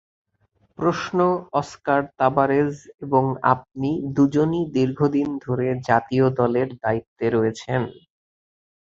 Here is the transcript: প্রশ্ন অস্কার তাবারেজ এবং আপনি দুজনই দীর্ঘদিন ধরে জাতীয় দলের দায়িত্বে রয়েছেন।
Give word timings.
প্রশ্ন 0.79 1.17
অস্কার 1.53 2.01
তাবারেজ 2.19 2.73
এবং 3.01 3.23
আপনি 3.53 3.89
দুজনই 4.15 4.63
দীর্ঘদিন 4.75 5.27
ধরে 5.45 5.67
জাতীয় 5.89 6.25
দলের 6.39 6.69
দায়িত্বে 6.83 7.25
রয়েছেন। 7.29 7.81